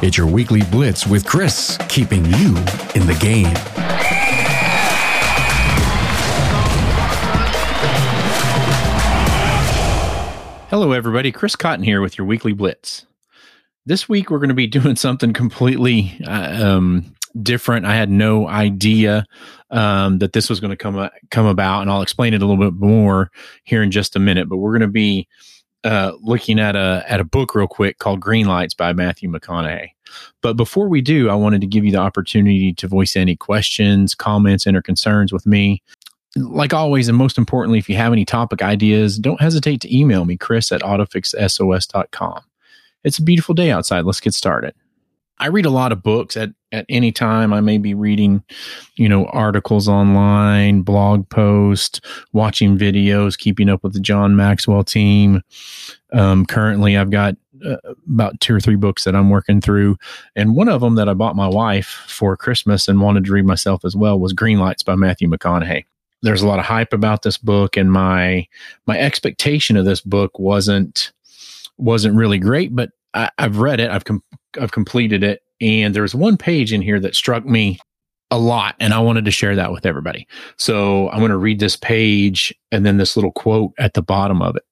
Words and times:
It's 0.00 0.16
your 0.16 0.28
weekly 0.28 0.62
blitz 0.62 1.08
with 1.08 1.26
Chris, 1.26 1.76
keeping 1.88 2.24
you 2.24 2.56
in 2.94 3.04
the 3.08 3.18
game. 3.20 3.52
Hello, 10.70 10.92
everybody. 10.92 11.32
Chris 11.32 11.56
Cotton 11.56 11.82
here 11.82 12.00
with 12.00 12.16
your 12.16 12.28
weekly 12.28 12.52
blitz. 12.52 13.06
This 13.86 14.08
week, 14.08 14.30
we're 14.30 14.38
going 14.38 14.50
to 14.50 14.54
be 14.54 14.66
doing 14.68 14.94
something 14.94 15.32
completely 15.32 16.16
uh, 16.24 16.64
um, 16.64 17.16
different. 17.42 17.84
I 17.84 17.96
had 17.96 18.08
no 18.08 18.46
idea 18.46 19.26
um, 19.72 20.18
that 20.18 20.32
this 20.32 20.48
was 20.48 20.60
going 20.60 20.70
to 20.70 20.76
come 20.76 20.96
uh, 20.96 21.08
come 21.32 21.46
about, 21.46 21.80
and 21.80 21.90
I'll 21.90 22.02
explain 22.02 22.34
it 22.34 22.42
a 22.42 22.46
little 22.46 22.70
bit 22.70 22.78
more 22.78 23.32
here 23.64 23.82
in 23.82 23.90
just 23.90 24.14
a 24.14 24.20
minute. 24.20 24.48
But 24.48 24.58
we're 24.58 24.78
going 24.78 24.82
to 24.82 24.86
be 24.86 25.26
uh, 25.88 26.12
looking 26.20 26.60
at 26.60 26.76
a 26.76 27.02
at 27.08 27.18
a 27.18 27.24
book 27.24 27.54
real 27.54 27.66
quick 27.66 27.98
called 27.98 28.20
Green 28.20 28.46
Lights 28.46 28.74
by 28.74 28.92
Matthew 28.92 29.30
McConaughey. 29.30 29.88
But 30.42 30.54
before 30.54 30.86
we 30.86 31.00
do, 31.00 31.30
I 31.30 31.34
wanted 31.34 31.62
to 31.62 31.66
give 31.66 31.84
you 31.84 31.92
the 31.92 31.98
opportunity 31.98 32.74
to 32.74 32.86
voice 32.86 33.16
any 33.16 33.36
questions, 33.36 34.14
comments, 34.14 34.66
and 34.66 34.76
or 34.76 34.82
concerns 34.82 35.32
with 35.32 35.46
me. 35.46 35.82
Like 36.36 36.74
always, 36.74 37.08
and 37.08 37.16
most 37.16 37.38
importantly, 37.38 37.78
if 37.78 37.88
you 37.88 37.96
have 37.96 38.12
any 38.12 38.26
topic 38.26 38.60
ideas, 38.60 39.18
don't 39.18 39.40
hesitate 39.40 39.80
to 39.80 39.96
email 39.96 40.26
me, 40.26 40.36
Chris 40.36 40.70
at 40.72 40.82
autofixsos.com. 40.82 42.40
It's 43.04 43.18
a 43.18 43.22
beautiful 43.22 43.54
day 43.54 43.70
outside. 43.70 44.04
Let's 44.04 44.20
get 44.20 44.34
started. 44.34 44.74
I 45.40 45.46
read 45.46 45.66
a 45.66 45.70
lot 45.70 45.92
of 45.92 46.02
books 46.02 46.36
at, 46.36 46.50
at 46.72 46.86
any 46.88 47.12
time. 47.12 47.52
I 47.52 47.60
may 47.60 47.78
be 47.78 47.94
reading, 47.94 48.42
you 48.96 49.08
know, 49.08 49.26
articles 49.26 49.88
online, 49.88 50.82
blog 50.82 51.28
posts, 51.28 52.00
watching 52.32 52.76
videos, 52.76 53.38
keeping 53.38 53.68
up 53.68 53.82
with 53.82 53.92
the 53.92 54.00
John 54.00 54.36
Maxwell 54.36 54.84
team. 54.84 55.42
Um, 56.12 56.46
currently, 56.46 56.96
I've 56.96 57.10
got 57.10 57.36
uh, 57.64 57.76
about 58.08 58.40
two 58.40 58.54
or 58.54 58.60
three 58.60 58.76
books 58.76 59.04
that 59.04 59.14
I'm 59.14 59.30
working 59.30 59.60
through. 59.60 59.96
And 60.36 60.54
one 60.54 60.68
of 60.68 60.80
them 60.80 60.94
that 60.96 61.08
I 61.08 61.14
bought 61.14 61.36
my 61.36 61.48
wife 61.48 62.04
for 62.06 62.36
Christmas 62.36 62.88
and 62.88 63.00
wanted 63.00 63.24
to 63.24 63.32
read 63.32 63.44
myself 63.46 63.84
as 63.84 63.96
well 63.96 64.18
was 64.18 64.32
Green 64.32 64.58
Lights 64.58 64.82
by 64.82 64.94
Matthew 64.94 65.28
McConaughey. 65.28 65.84
There's 66.22 66.42
a 66.42 66.48
lot 66.48 66.58
of 66.58 66.64
hype 66.64 66.92
about 66.92 67.22
this 67.22 67.38
book, 67.38 67.76
and 67.76 67.92
my 67.92 68.48
my 68.86 68.98
expectation 68.98 69.76
of 69.76 69.84
this 69.84 70.00
book 70.00 70.36
wasn't 70.38 71.12
wasn't 71.78 72.14
really 72.14 72.38
great, 72.38 72.74
but 72.74 72.90
I, 73.14 73.30
have 73.38 73.58
read 73.58 73.80
it. 73.80 73.90
I've 73.90 74.04
com- 74.04 74.22
I've 74.60 74.72
completed 74.72 75.22
it, 75.22 75.42
and 75.60 75.94
there's 75.94 76.14
one 76.14 76.36
page 76.36 76.72
in 76.72 76.82
here 76.82 77.00
that 77.00 77.14
struck 77.14 77.44
me 77.44 77.78
a 78.30 78.38
lot, 78.38 78.74
and 78.80 78.92
I 78.92 78.98
wanted 79.00 79.24
to 79.24 79.30
share 79.30 79.56
that 79.56 79.72
with 79.72 79.86
everybody. 79.86 80.26
So 80.56 81.08
I'm 81.10 81.18
going 81.18 81.30
to 81.30 81.36
read 81.36 81.60
this 81.60 81.76
page 81.76 82.54
and 82.70 82.84
then 82.84 82.98
this 82.98 83.16
little 83.16 83.32
quote 83.32 83.72
at 83.78 83.94
the 83.94 84.02
bottom 84.02 84.42
of 84.42 84.56
it. 84.56 84.64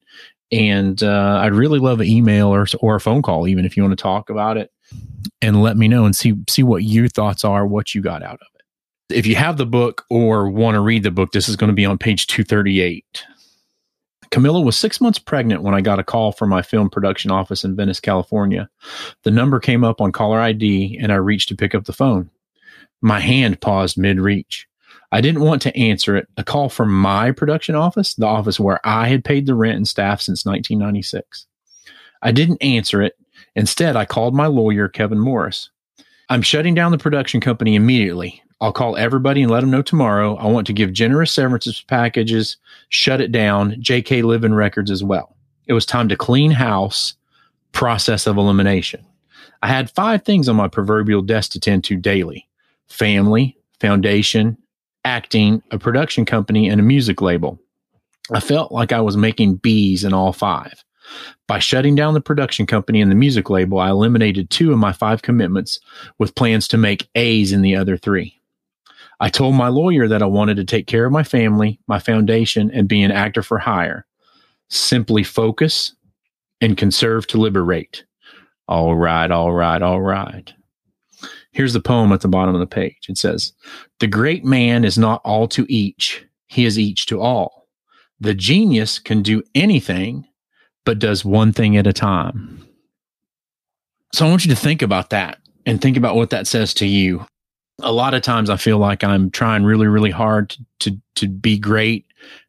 And 0.53 1.03
uh, 1.03 1.41
I'd 1.43 1.55
really 1.55 1.79
love 1.79 2.01
an 2.01 2.07
email 2.07 2.49
or 2.49 2.67
or 2.81 2.97
a 2.97 3.01
phone 3.01 3.23
call, 3.23 3.49
even 3.49 3.65
if 3.65 3.77
you 3.77 3.83
want 3.83 3.99
to 3.99 4.03
talk 4.03 4.31
about 4.31 4.57
it, 4.57 4.71
and 5.43 5.63
let 5.63 5.77
me 5.77 5.89
know 5.89 6.05
and 6.05 6.15
see 6.15 6.35
see 6.49 6.63
what 6.63 6.85
your 6.85 7.09
thoughts 7.09 7.45
are, 7.45 7.67
what 7.67 7.95
you 7.95 8.03
got 8.03 8.23
out 8.23 8.35
of 8.35 8.47
it. 8.55 9.17
If 9.17 9.27
you 9.27 9.35
have 9.37 9.57
the 9.57 9.67
book 9.67 10.05
or 10.09 10.49
want 10.49 10.75
to 10.75 10.81
read 10.81 11.03
the 11.03 11.11
book, 11.11 11.33
this 11.33 11.49
is 11.49 11.57
going 11.57 11.69
to 11.69 11.75
be 11.75 11.87
on 11.87 11.99
page 11.99 12.27
238. 12.29 13.25
Camila 14.31 14.65
was 14.65 14.77
six 14.77 15.01
months 15.01 15.19
pregnant 15.19 15.63
when 15.63 15.75
I 15.75 15.81
got 15.81 15.99
a 15.99 16.05
call 16.05 16.33
from 16.33 16.51
my 16.51 16.63
film 16.63 16.91
production 16.91 17.31
office 17.31 17.65
in 17.65 17.77
Venice, 17.77 18.01
California. 18.01 18.69
The 19.23 19.31
number 19.31 19.61
came 19.61 19.85
up 19.85 20.01
on 20.01 20.13
caller 20.13 20.41
ID 20.41 20.99
and 21.01 21.13
I 21.13 21.17
reached 21.17 21.49
to 21.51 21.57
pick 21.57 21.75
up 21.75 21.85
the 21.85 21.93
phone. 21.93 22.31
My 23.01 23.21
hand 23.21 23.61
paused 23.61 23.99
mid 23.99 24.21
reach. 24.21 24.67
I 25.13 25.21
didn't 25.21 25.43
want 25.43 25.63
to 25.63 25.77
answer 25.77 26.17
it. 26.17 26.29
A 26.37 26.45
call 26.45 26.69
from 26.69 26.93
my 26.93 27.31
production 27.31 27.75
office, 27.75 28.15
the 28.15 28.27
office 28.27 28.59
where 28.59 28.81
I 28.85 29.09
had 29.09 29.25
paid 29.25 29.47
the 29.47 29.55
rent 29.55 29.77
and 29.77 29.87
staff 29.87 30.21
since 30.21 30.45
1996. 30.45 31.47
I 32.23 32.33
didn't 32.33 32.63
answer 32.63 33.03
it. 33.03 33.15
Instead, 33.55 33.97
I 33.97 34.05
called 34.05 34.35
my 34.35 34.47
lawyer, 34.47 34.89
Kevin 34.89 35.19
Morris. 35.19 35.71
I'm 36.29 36.43
shutting 36.43 36.75
down 36.75 36.91
the 36.91 36.99
production 36.99 37.41
company 37.41 37.77
immediately. 37.77 38.43
I'll 38.61 38.73
call 38.73 38.97
everybody 38.97 39.43
and 39.43 39.51
let 39.51 39.61
them 39.61 39.71
know 39.71 39.83
tomorrow. 39.83 40.37
I 40.37 40.47
want 40.47 40.67
to 40.69 40.73
give 40.73 40.93
generous 40.93 41.33
severance 41.33 41.81
packages, 41.83 42.57
shut 42.89 43.21
it 43.21 43.31
down, 43.31 43.73
JK 43.75 44.23
Living 44.23 44.55
Records 44.55 44.91
as 44.91 45.05
well. 45.05 45.37
It 45.67 45.75
was 45.75 45.85
time 45.85 46.09
to 46.09 46.17
clean 46.17 46.53
house, 46.53 47.15
process 47.73 48.27
of 48.27 48.39
elimination. 48.39 49.05
I 49.63 49.69
had 49.69 49.91
five 49.91 50.25
things 50.25 50.49
on 50.49 50.57
my 50.57 50.69
proverbial 50.69 51.23
desk 51.23 51.53
to 51.53 51.61
tend 51.61 51.85
to 51.85 51.97
daily 51.97 52.49
family, 52.89 53.57
foundation, 53.81 54.57
acting, 55.05 55.63
a 55.71 55.79
production 55.79 56.25
company, 56.25 56.69
and 56.69 56.81
a 56.81 56.85
music 56.85 57.21
label. 57.21 57.59
I 58.33 58.41
felt 58.41 58.73
like 58.73 58.93
I 58.93 59.01
was 59.01 59.17
making 59.17 59.57
B's 59.57 60.05
in 60.05 60.13
all 60.13 60.33
five. 60.33 60.85
By 61.47 61.59
shutting 61.59 61.95
down 61.95 62.15
the 62.15 62.21
production 62.21 62.67
company 62.67 63.01
and 63.01 63.11
the 63.11 63.17
music 63.17 63.51
label, 63.51 63.79
I 63.79 63.91
eliminated 63.91 64.51
two 64.51 64.73
of 64.73 64.79
my 64.79 64.93
five 64.93 65.23
commitments 65.23 65.79
with 66.19 66.35
plans 66.35 66.67
to 66.69 66.77
make 66.77 67.09
A's 67.15 67.53
in 67.53 67.63
the 67.63 67.77
other 67.77 67.97
three. 67.97 68.36
I 69.19 69.29
told 69.31 69.55
my 69.55 69.69
lawyer 69.69 70.09
that 70.09 70.23
I 70.23 70.27
wanted 70.27 70.57
to 70.57 70.65
take 70.65 70.87
care 70.87 71.07
of 71.07 71.13
my 71.13 71.23
family, 71.23 71.81
my 71.87 71.99
foundation, 71.99 72.71
and 72.71 72.89
be 72.89 73.03
an 73.03 73.11
actor 73.11 73.43
for 73.43 73.59
hire. 73.59 74.07
Simply 74.69 75.23
focus 75.23 75.95
and 76.61 76.77
conserve 76.77 77.27
to 77.29 77.39
liberate. 77.39 78.05
All 78.69 78.95
right, 78.97 79.31
all 79.31 79.53
right, 79.53 79.81
all 79.81 80.03
right. 80.03 80.53
Here's 81.53 81.73
the 81.73 81.81
poem 81.81 82.13
at 82.13 82.21
the 82.21 82.29
bottom 82.29 82.55
of 82.55 82.61
the 82.61 82.67
page. 82.67 83.07
It 83.09 83.17
says, 83.17 83.53
The 84.01 84.07
great 84.07 84.45
man 84.45 84.85
is 84.85 84.99
not 84.99 85.23
all 85.25 85.49
to 85.49 85.65
each, 85.73 86.27
he 86.49 86.67
is 86.67 86.79
each 86.79 87.07
to 87.07 87.21
all. 87.21 87.69
The 88.21 88.35
genius 88.35 88.99
can 88.99 89.23
do 89.23 89.43
anything, 89.55 90.27
but 90.85 90.99
does 90.99 91.25
one 91.25 91.53
thing 91.53 91.77
at 91.77 91.87
a 91.87 91.93
time. 91.93 92.67
So 94.13 94.27
I 94.27 94.31
want 94.31 94.45
you 94.45 94.55
to 94.55 94.61
think 94.61 94.83
about 94.83 95.11
that 95.11 95.39
and 95.65 95.81
think 95.81 95.97
about 95.97 96.17
what 96.17 96.31
that 96.31 96.47
says 96.47 96.75
to 96.75 96.87
you 96.87 97.27
a 97.83 97.93
lot 97.93 98.15
of 98.15 98.23
times 98.23 98.51
I 98.51 98.57
feel 98.57 98.79
like 98.79 99.05
I'm 99.05 99.31
trying 99.31 99.65
really, 99.65 99.87
really 99.87 100.11
hard 100.11 100.51
to, 100.51 100.65
to, 100.81 101.01
to 101.17 101.29
be 101.29 101.59
great 101.59 102.07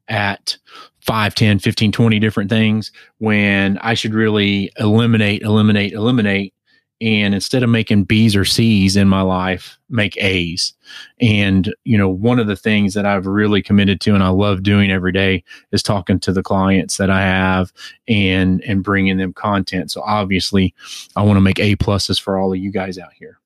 at 0.07 0.57
5, 1.01 1.35
10, 1.35 1.59
15, 1.59 1.91
20 1.91 2.19
different 2.19 2.49
things 2.49 2.91
when 3.17 3.77
I 3.79 3.93
should 3.93 4.13
really 4.13 4.71
eliminate, 4.77 5.41
eliminate, 5.41 5.93
eliminate. 5.93 6.53
And 6.99 7.35
instead 7.35 7.61
of 7.61 7.69
making 7.69 8.05
B's 8.05 8.35
or 8.35 8.43
C's 8.43 8.95
in 8.95 9.07
my 9.07 9.21
life, 9.21 9.77
make 9.87 10.17
A's. 10.17 10.73
And, 11.21 11.71
you 11.83 11.95
know, 11.95 12.09
one 12.09 12.39
of 12.39 12.47
the 12.47 12.55
things 12.55 12.95
that 12.95 13.05
I've 13.05 13.27
really 13.27 13.61
committed 13.61 14.01
to 14.01 14.15
and 14.15 14.23
I 14.23 14.29
love 14.29 14.63
doing 14.63 14.91
every 14.91 15.11
day 15.11 15.43
is 15.71 15.83
talking 15.83 16.19
to 16.21 16.33
the 16.33 16.41
clients 16.41 16.97
that 16.97 17.11
I 17.11 17.21
have 17.21 17.71
and, 18.07 18.63
and 18.63 18.83
bringing 18.83 19.17
them 19.17 19.33
content. 19.33 19.91
So 19.91 20.01
obviously 20.01 20.73
I 21.15 21.21
want 21.21 21.37
to 21.37 21.41
make 21.41 21.59
A 21.59 21.75
pluses 21.75 22.19
for 22.19 22.37
all 22.37 22.51
of 22.51 22.57
you 22.57 22.71
guys 22.71 22.97
out 22.97 23.13
here. 23.13 23.39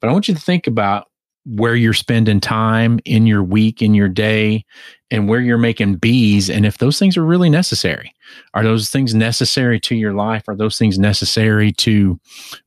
But 0.00 0.08
I 0.08 0.12
want 0.12 0.28
you 0.28 0.34
to 0.34 0.40
think 0.40 0.66
about 0.66 1.08
where 1.46 1.74
you're 1.74 1.92
spending 1.92 2.40
time 2.40 2.98
in 3.04 3.26
your 3.26 3.42
week, 3.42 3.82
in 3.82 3.94
your 3.94 4.08
day, 4.08 4.64
and 5.10 5.28
where 5.28 5.40
you're 5.40 5.58
making 5.58 5.96
B's, 5.96 6.48
and 6.48 6.64
if 6.64 6.78
those 6.78 6.98
things 6.98 7.16
are 7.16 7.24
really 7.24 7.50
necessary. 7.50 8.14
Are 8.54 8.64
those 8.64 8.88
things 8.88 9.14
necessary 9.14 9.78
to 9.80 9.94
your 9.94 10.12
life? 10.12 10.48
Are 10.48 10.56
those 10.56 10.78
things 10.78 10.98
necessary 10.98 11.70
to 11.72 12.18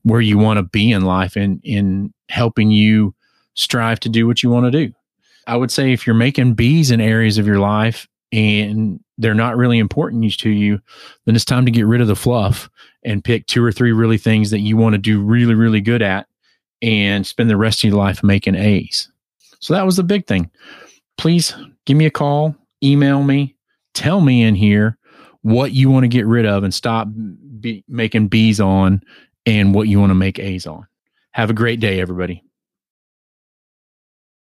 where 0.02 0.20
you 0.20 0.38
want 0.38 0.58
to 0.58 0.62
be 0.62 0.92
in 0.92 1.02
life 1.02 1.36
and 1.36 1.60
in 1.64 2.14
helping 2.28 2.70
you 2.70 3.14
strive 3.54 4.00
to 4.00 4.08
do 4.08 4.26
what 4.26 4.42
you 4.42 4.50
want 4.50 4.66
to 4.66 4.86
do? 4.86 4.94
I 5.46 5.56
would 5.56 5.70
say 5.70 5.92
if 5.92 6.06
you're 6.06 6.14
making 6.14 6.54
B's 6.54 6.90
in 6.90 7.00
areas 7.00 7.38
of 7.38 7.46
your 7.46 7.58
life 7.58 8.06
and 8.32 9.00
they're 9.16 9.34
not 9.34 9.56
really 9.56 9.78
important 9.78 10.32
to 10.38 10.50
you, 10.50 10.80
then 11.24 11.34
it's 11.34 11.44
time 11.44 11.64
to 11.64 11.72
get 11.72 11.86
rid 11.86 12.00
of 12.00 12.06
the 12.06 12.16
fluff 12.16 12.70
and 13.04 13.24
pick 13.24 13.46
two 13.46 13.64
or 13.64 13.72
three 13.72 13.92
really 13.92 14.18
things 14.18 14.50
that 14.50 14.60
you 14.60 14.76
want 14.76 14.92
to 14.92 14.98
do 14.98 15.20
really, 15.20 15.54
really 15.54 15.80
good 15.80 16.02
at 16.02 16.28
and 16.82 17.26
spend 17.26 17.50
the 17.50 17.56
rest 17.56 17.80
of 17.80 17.90
your 17.90 17.98
life 17.98 18.22
making 18.22 18.54
A's. 18.54 19.10
So 19.60 19.74
that 19.74 19.86
was 19.86 19.96
the 19.96 20.04
big 20.04 20.26
thing. 20.26 20.50
Please 21.16 21.54
give 21.84 21.96
me 21.96 22.06
a 22.06 22.10
call, 22.10 22.54
email 22.82 23.22
me, 23.22 23.56
tell 23.94 24.20
me 24.20 24.42
in 24.42 24.54
here 24.54 24.96
what 25.42 25.72
you 25.72 25.90
want 25.90 26.04
to 26.04 26.08
get 26.08 26.26
rid 26.26 26.46
of 26.46 26.64
and 26.64 26.72
stop 26.72 27.08
be, 27.60 27.84
making 27.88 28.28
B's 28.28 28.60
on 28.60 29.02
and 29.46 29.74
what 29.74 29.88
you 29.88 29.98
want 29.98 30.10
to 30.10 30.14
make 30.14 30.38
A's 30.38 30.66
on. 30.66 30.86
Have 31.32 31.50
a 31.50 31.54
great 31.54 31.80
day, 31.80 32.00
everybody. 32.00 32.42